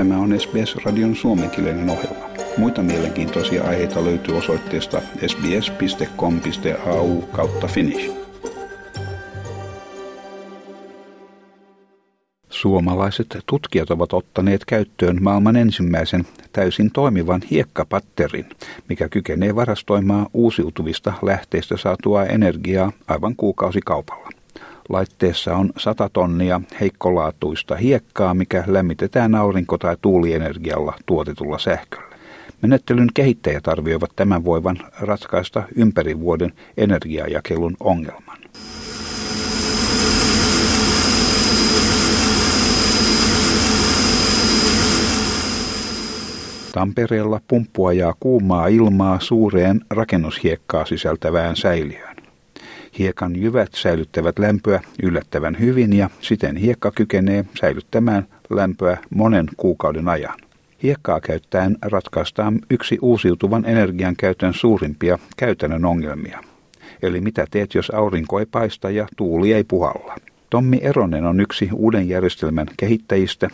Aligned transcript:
Tämä 0.00 0.18
on 0.18 0.40
SBS-radion 0.40 1.16
suomenkielinen 1.16 1.90
ohjelma. 1.90 2.30
Muita 2.56 2.82
mielenkiintoisia 2.82 3.64
aiheita 3.64 4.04
löytyy 4.04 4.36
osoitteesta 4.36 5.00
sbs.com.au 5.26 7.22
kautta 7.22 7.66
finnish. 7.66 8.10
Suomalaiset 12.48 13.38
tutkijat 13.46 13.90
ovat 13.90 14.12
ottaneet 14.12 14.64
käyttöön 14.64 15.22
maailman 15.22 15.56
ensimmäisen 15.56 16.26
täysin 16.52 16.90
toimivan 16.90 17.42
hiekkapatterin, 17.50 18.46
mikä 18.88 19.08
kykenee 19.08 19.54
varastoimaan 19.54 20.26
uusiutuvista 20.34 21.12
lähteistä 21.22 21.76
saatua 21.76 22.24
energiaa 22.24 22.92
aivan 23.08 23.36
kuukausikaupalla. 23.36 24.39
Laitteessa 24.90 25.56
on 25.56 25.70
100 25.76 26.08
tonnia 26.12 26.60
heikkolaatuista 26.80 27.76
hiekkaa, 27.76 28.34
mikä 28.34 28.64
lämmitetään 28.66 29.34
aurinko- 29.34 29.78
tai 29.78 29.96
tuulienergialla 30.02 30.94
tuotetulla 31.06 31.58
sähköllä. 31.58 32.16
Menettelyn 32.62 33.08
kehittäjät 33.14 33.68
arvioivat 33.68 34.10
tämän 34.16 34.44
voivan 34.44 34.76
ratkaista 35.00 35.62
ympäri 35.76 36.20
vuoden 36.20 36.52
energiajakelun 36.76 37.76
ongelman. 37.80 38.38
Tampereella 46.72 47.40
pumppu 47.48 47.86
ajaa 47.86 48.14
kuumaa 48.20 48.66
ilmaa 48.66 49.20
suureen 49.20 49.80
rakennushiekkaa 49.90 50.84
sisältävään 50.84 51.56
säiliöön. 51.56 52.09
Hiekan 52.98 53.36
jyvät 53.36 53.68
säilyttävät 53.74 54.38
lämpöä 54.38 54.80
yllättävän 55.02 55.58
hyvin 55.60 55.92
ja 55.92 56.10
siten 56.20 56.56
hiekka 56.56 56.90
kykenee 56.90 57.44
säilyttämään 57.60 58.26
lämpöä 58.50 58.98
monen 59.10 59.46
kuukauden 59.56 60.08
ajan. 60.08 60.38
Hiekkaa 60.82 61.20
käyttäen 61.20 61.78
ratkaistaan 61.82 62.60
yksi 62.70 62.98
uusiutuvan 63.02 63.64
energian 63.64 64.16
käytön 64.16 64.54
suurimpia 64.54 65.18
käytännön 65.36 65.84
ongelmia. 65.84 66.40
Eli 67.02 67.20
mitä 67.20 67.46
teet, 67.50 67.74
jos 67.74 67.90
aurinko 67.90 68.38
ei 68.38 68.46
paista 68.46 68.90
ja 68.90 69.06
tuuli 69.16 69.52
ei 69.52 69.64
puhalla? 69.64 70.16
Tommi 70.50 70.78
Eronen 70.82 71.24
on 71.24 71.40
yksi 71.40 71.68
uuden 71.72 72.08
järjestelmän 72.08 72.66
kehittäjistä 72.76 73.50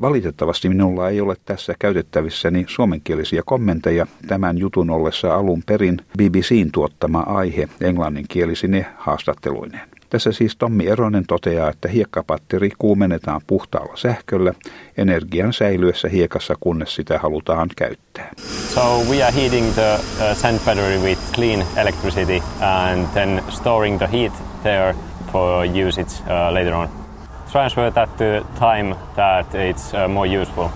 Valitettavasti 0.00 0.68
minulla 0.68 1.08
ei 1.08 1.20
ole 1.20 1.36
tässä 1.44 1.74
käytettävissäni 1.78 2.64
suomenkielisiä 2.68 3.42
kommentteja 3.46 4.06
tämän 4.26 4.58
jutun 4.58 4.90
ollessa 4.90 5.34
alun 5.34 5.62
perin 5.66 5.96
BBCin 6.18 6.72
tuottama 6.72 7.20
aihe 7.20 7.68
englanninkielisine 7.80 8.86
haastatteluineen. 8.96 9.88
Tässä 10.12 10.32
siis 10.32 10.56
Tommi 10.56 10.86
Eronen 10.86 11.24
toteaa, 11.28 11.70
että 11.70 11.88
hiekkapatteri 11.88 12.70
kuumennetaan 12.78 13.40
puhtaalla 13.46 13.96
sähköllä 13.96 14.54
energian 14.96 15.52
säilyessä 15.52 16.08
hiekassa, 16.08 16.54
kunnes 16.60 16.94
sitä 16.94 17.18
halutaan 17.18 17.68
käyttää. 17.76 18.30
So 18.74 18.80
we 19.10 19.22
are 19.22 19.34
heating 19.34 19.72
the 19.74 19.94
uh, 19.94 20.36
sand 20.36 20.58
battery 20.66 20.98
with 20.98 21.20
clean 21.34 21.66
electricity 21.76 22.42
and 22.60 23.06
then 23.12 23.42
storing 23.48 23.98
the 23.98 24.08
heat 24.12 24.32
there 24.62 24.94
for 25.32 25.64
usage 25.88 26.22
uh, 26.22 26.54
later 26.54 26.74
on 26.74 27.01
transfer 27.52 27.92
that 27.92 28.16
to 28.16 28.24
time 28.58 28.96
that 29.14 29.46
it's 29.54 29.94
uh, 29.94 30.10
more 30.10 30.40
useful. 30.42 30.68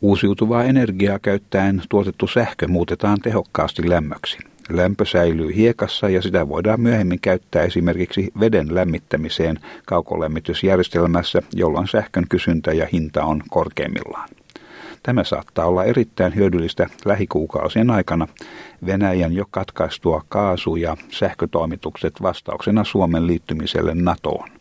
Uusiutuvaa 0.00 0.64
energiaa 0.64 1.18
käyttäen 1.18 1.82
tuotettu 1.88 2.26
sähkö 2.26 2.68
muutetaan 2.68 3.20
tehokkaasti 3.22 3.90
lämmöksi. 3.90 4.38
Lämpö 4.68 5.04
säilyy 5.04 5.56
hiekassa 5.56 6.08
ja 6.08 6.22
sitä 6.22 6.48
voidaan 6.48 6.80
myöhemmin 6.80 7.20
käyttää 7.20 7.62
esimerkiksi 7.62 8.32
veden 8.40 8.74
lämmittämiseen 8.74 9.58
kaukolämmitysjärjestelmässä, 9.86 11.42
jolloin 11.54 11.88
sähkön 11.88 12.24
kysyntä 12.28 12.72
ja 12.72 12.86
hinta 12.92 13.24
on 13.24 13.42
korkeimmillaan. 13.50 14.28
Tämä 15.02 15.24
saattaa 15.24 15.66
olla 15.66 15.84
erittäin 15.84 16.34
hyödyllistä 16.34 16.86
lähikuukausien 17.04 17.90
aikana 17.90 18.26
Venäjän 18.86 19.32
jo 19.32 19.44
katkaistua 19.50 20.22
kaasu- 20.28 20.76
ja 20.76 20.96
sähkötoimitukset 21.12 22.22
vastauksena 22.22 22.84
Suomen 22.84 23.26
liittymiselle 23.26 23.94
NATOon. 23.94 24.55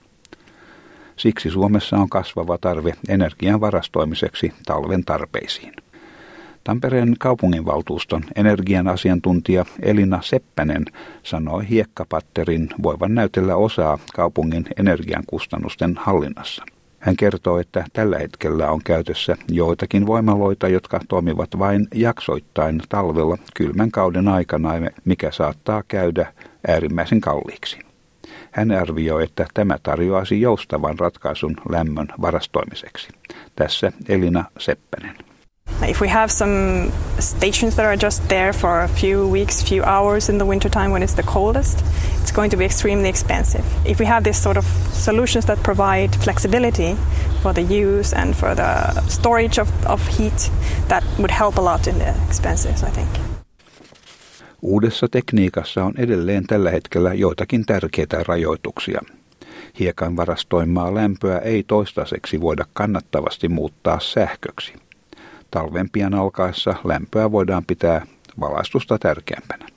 Siksi 1.18 1.50
Suomessa 1.50 1.98
on 1.98 2.10
kasvava 2.10 2.58
tarve 2.58 2.94
energian 3.10 3.62
varastoimiseksi 3.62 4.54
talven 4.66 5.06
tarpeisiin. 5.06 5.74
Tampereen 6.64 7.16
kaupunginvaltuuston 7.20 8.24
energian 8.36 8.88
asiantuntija 8.88 9.66
Elina 9.82 10.22
Seppänen 10.22 10.86
sanoi 11.24 11.70
hiekkapatterin 11.70 12.70
voivan 12.84 13.16
näytellä 13.16 13.56
osaa 13.56 14.00
kaupungin 14.14 14.66
energiankustannusten 14.78 15.96
hallinnassa. 15.98 16.64
Hän 17.00 17.16
kertoo, 17.16 17.60
että 17.60 17.86
tällä 17.94 18.20
hetkellä 18.20 18.72
on 18.72 18.82
käytössä 18.84 19.38
joitakin 19.52 20.06
voimaloita, 20.06 20.68
jotka 20.68 21.00
toimivat 21.08 21.50
vain 21.60 21.88
jaksoittain 21.94 22.82
talvella 22.90 23.38
kylmän 23.54 23.92
kauden 23.92 24.28
aikana, 24.28 24.70
mikä 25.06 25.32
saattaa 25.32 25.84
käydä 25.88 26.34
äärimmäisen 26.68 27.22
kalliiksi. 27.22 27.85
Hän 28.52 28.72
arvioi, 28.72 29.24
että 29.24 29.46
tämä 29.54 29.78
tarjoaisi 29.84 30.42
joustavan 30.42 31.00
ratkaisun 31.00 31.56
lämmön 31.70 32.08
varastoimiseksi. 32.22 33.08
Tässä 33.56 33.92
Elina 34.10 34.46
Seppänen. 34.60 35.16
If 35.88 36.02
we 36.02 36.08
have 36.08 36.32
some 36.32 36.92
stations 37.20 37.76
that 37.76 37.86
are 37.86 37.96
just 37.96 38.28
there 38.28 38.54
for 38.54 38.82
a 38.82 38.88
few 38.88 39.28
weeks, 39.28 39.64
few 39.64 39.84
hours 39.84 40.30
in 40.30 40.38
the 40.38 40.46
wintertime 40.46 40.92
when 40.92 41.04
it's 41.04 41.16
the 41.16 41.24
coldest, 41.24 41.84
it's 42.22 42.32
going 42.32 42.52
to 42.52 42.58
be 42.58 42.66
extremely 42.66 43.10
expensive. 43.10 43.64
If 43.86 44.00
we 44.00 44.06
have 44.06 44.24
this 44.24 44.42
sort 44.42 44.58
of 44.58 44.66
solutions 44.94 45.46
that 45.46 45.64
provide 45.64 46.16
flexibility 46.16 46.96
for 47.42 47.54
the 47.54 47.62
use 47.62 48.14
and 48.14 48.36
for 48.36 48.56
the 48.56 49.02
storage 49.10 49.60
of, 49.60 49.70
of 49.86 50.08
heat, 50.08 50.50
that 50.88 51.04
would 51.20 51.32
help 51.32 51.58
a 51.58 51.62
lot 51.62 51.88
in 51.88 52.00
the 52.00 52.16
expenses, 52.28 52.84
I 52.84 52.90
think. 52.90 53.35
Uudessa 54.68 55.08
tekniikassa 55.08 55.84
on 55.84 55.94
edelleen 55.98 56.48
tällä 56.48 56.72
hetkellä 56.72 57.14
joitakin 57.14 57.66
tärkeitä 57.66 58.24
rajoituksia. 58.28 59.02
Hiekan 59.80 60.18
varastoimaa 60.18 60.96
lämpöä 60.96 61.38
ei 61.40 61.64
toistaiseksi 61.64 62.42
voida 62.42 62.66
kannattavasti 62.74 63.50
muuttaa 63.50 64.00
sähköksi. 64.00 64.74
Talven 65.52 65.90
pian 65.90 66.14
alkaessa 66.14 66.76
lämpöä 66.84 67.32
voidaan 67.32 67.66
pitää 67.66 68.06
valaistusta 68.40 68.98
tärkeämpänä. 68.98 69.68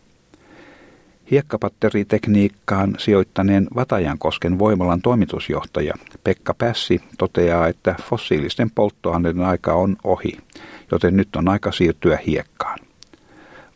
Hiekkapatteritekniikkaan 1.31 2.95
sijoittaneen 2.99 3.69
Vatajankosken 3.75 4.59
voimalan 4.59 5.03
toimitusjohtaja 5.03 5.95
Pekka 6.25 6.55
Pässi 6.55 7.01
toteaa, 7.19 7.69
että 7.69 7.95
fossiilisten 8.03 8.71
polttoaineiden 8.71 9.45
aika 9.45 9.75
on 9.75 9.97
ohi, 10.05 10.39
joten 10.91 11.17
nyt 11.17 11.37
on 11.37 11.49
aika 11.49 11.73
siirtyä 11.73 12.19
hiekkaan. 12.27 12.88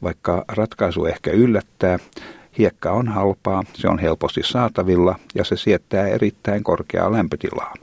Vaikka 0.02 0.44
ratkaisu 0.48 1.06
ehkä 1.06 1.30
yllättää, 1.30 1.98
hiekka 2.58 2.92
on 2.92 3.08
halpaa, 3.08 3.62
se 3.74 3.88
on 3.88 3.98
helposti 3.98 4.40
saatavilla 4.44 5.18
ja 5.34 5.44
se 5.44 5.56
siettää 5.56 6.06
erittäin 6.08 6.64
korkeaa 6.64 7.12
lämpötilaa, 7.12 7.74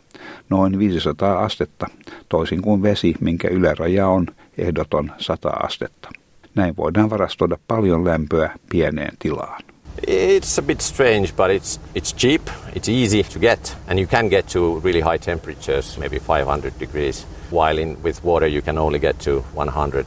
noin 0.50 0.79
500 0.79 1.40
astetta, 1.40 1.88
toisin 2.29 2.62
kuin 2.62 2.81
vesi, 2.81 3.16
minkä 3.19 3.47
yläraja 3.47 4.08
on 4.08 4.28
ehdoton 4.58 5.12
100 5.18 5.50
astetta. 5.50 6.09
Näin 6.56 6.78
voidaan 6.78 7.09
varastoida 7.09 7.58
paljon 7.68 8.06
lämpöä 8.06 8.56
pieneen 8.69 9.13
tilaan. 9.19 9.62
It's 10.08 10.59
a 10.59 10.62
bit 10.62 10.81
strange, 10.81 11.28
but 11.35 11.47
it's 11.50 11.79
it's 11.96 12.16
cheap, 12.16 12.41
it's 12.75 12.90
easy 12.90 13.24
to 13.24 13.40
get, 13.40 13.78
and 13.88 14.00
you 14.00 14.08
can 14.08 14.29
get 14.29 14.46
to 14.53 14.81
really 14.84 15.02
high 15.02 15.19
temperatures, 15.25 15.97
maybe 15.97 16.19
500 16.19 16.74
degrees, 16.79 17.28
while 17.52 17.81
in 17.81 17.97
with 18.03 18.24
water 18.24 18.50
you 18.50 18.62
can 18.62 18.78
only 18.78 19.00
get 19.00 19.19
to 19.19 19.44
100. 19.53 20.06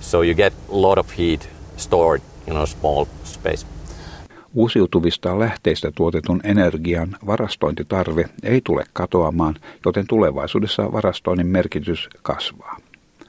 So 0.00 0.22
you 0.22 0.34
get 0.34 0.52
a 0.52 0.82
lot 0.82 0.98
of 0.98 1.18
heat 1.18 1.48
stored 1.76 2.20
in 2.46 2.56
a 2.56 2.66
small 2.66 3.04
space. 3.24 3.66
Uusiutuvista 4.54 5.38
lähteistä 5.38 5.92
tuotetun 5.94 6.40
energian 6.44 7.16
varastointitarve 7.26 8.24
ei 8.42 8.60
tule 8.64 8.84
katoamaan, 8.92 9.54
joten 9.84 10.06
tulevaisuudessa 10.06 10.92
varastoinnin 10.92 11.46
merkitys 11.46 12.08
kasvaa. 12.22 12.76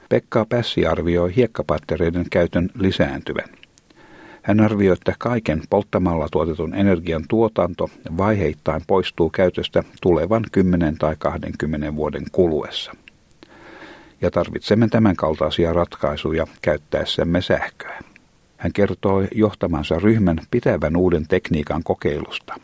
Pekka 0.08 0.46
Pässi 0.48 0.86
arvioi 0.86 1.36
hiekkapattereiden 1.36 2.26
käytön 2.30 2.70
lisääntyvän. 2.78 3.48
Hän 4.42 4.60
arvioi, 4.60 4.92
että 4.92 5.14
kaiken 5.18 5.62
polttamalla 5.70 6.28
tuotetun 6.32 6.74
energian 6.74 7.24
tuotanto 7.28 7.90
vaiheittain 8.16 8.82
poistuu 8.86 9.30
käytöstä 9.30 9.82
tulevan 10.02 10.44
10 10.52 10.98
tai 10.98 11.16
20 11.18 11.96
vuoden 11.96 12.24
kuluessa 12.32 12.92
ja 14.22 14.30
tarvitsemme 14.30 14.88
tämän 14.88 15.16
kaltaisia 15.16 15.72
ratkaisuja 15.72 16.46
käyttäessämme 16.62 17.42
sähköä. 17.42 18.00
Hän 18.56 18.72
kertoi 18.72 19.28
johtamansa 19.34 19.98
ryhmän 19.98 20.38
pitävän 20.50 20.96
uuden 20.96 21.26
tekniikan 21.28 21.82
kokeilusta 21.82 22.54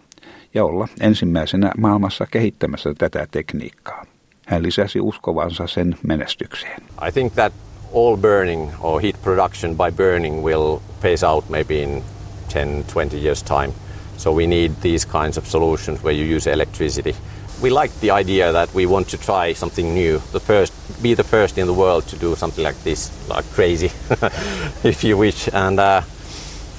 ja 0.54 0.64
olla 0.64 0.88
ensimmäisenä 1.00 1.72
maailmassa 1.78 2.26
kehittämässä 2.30 2.94
tätä 2.98 3.26
tekniikkaa. 3.30 4.04
Hän 4.46 4.62
lisäsi 4.62 5.00
uskovansa 5.00 5.66
sen 5.66 5.96
menestykseen. 6.02 6.82
I 7.08 7.12
think 7.12 7.32
that 7.34 7.52
all 7.94 8.16
burning 8.16 8.70
or 8.80 9.02
heat 9.02 9.22
production 9.22 9.76
by 9.76 9.96
burning 9.96 10.44
will 10.44 10.76
phase 11.00 11.26
out 11.26 11.48
maybe 11.48 11.82
in 11.82 12.02
10-20 12.48 13.24
years 13.24 13.42
time. 13.42 13.72
So 14.16 14.32
we 14.32 14.46
need 14.46 14.72
these 14.82 15.08
kinds 15.08 15.38
of 15.38 15.44
solutions 15.46 16.04
where 16.04 16.22
you 16.22 16.36
use 16.36 16.52
electricity 16.52 17.16
we 17.62 17.70
like 17.70 17.92
the 18.00 18.10
idea 18.10 18.52
that 18.52 18.74
we 18.74 18.86
want 18.86 19.08
to 19.08 19.18
try 19.18 19.54
something 19.54 19.94
new. 19.94 20.20
The 20.32 20.40
first, 20.40 20.72
be 21.02 21.14
the 21.14 21.24
first 21.24 21.58
in 21.58 21.66
the 21.66 21.72
world 21.72 22.06
to 22.08 22.16
do 22.16 22.36
something 22.36 22.64
like 22.64 22.78
this, 22.84 23.10
like 23.28 23.44
crazy, 23.54 23.90
if 24.84 25.04
you 25.04 25.18
wish. 25.18 25.48
And 25.52 25.78
uh, 25.78 26.02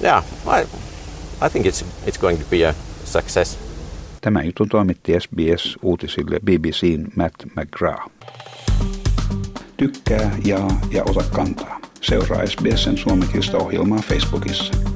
yeah, 0.00 0.22
I, 0.46 0.66
I 1.40 1.48
think 1.48 1.66
it's 1.66 1.84
it's 2.06 2.18
going 2.18 2.38
to 2.38 2.44
be 2.50 2.64
a 2.64 2.74
success. 3.04 3.58
Tämä 4.20 4.42
jutun 4.42 4.68
toimitti 4.68 5.12
SBS-uutisille 5.20 6.40
BBCn 6.44 7.06
Matt 7.16 7.34
McGrath. 7.54 8.10
Tykkää, 9.76 10.38
jaa 10.44 10.80
ja 10.90 11.04
ota 11.04 11.24
kantaa. 11.32 11.80
Seuraa 12.00 12.46
SBSn 12.46 12.96
suomenkielistä 12.96 13.56
ohjelmaa 13.56 13.98
Facebookissa. 13.98 14.89